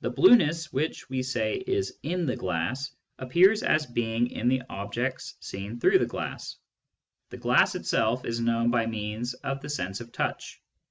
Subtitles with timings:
[0.00, 5.34] The blueness, which we say is in the glass, appears as being in the objects
[5.40, 6.56] seen through the glass.
[7.28, 10.62] The glass itself is known by means of the sense of touch.